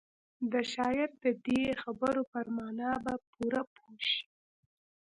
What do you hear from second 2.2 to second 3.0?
پر مانا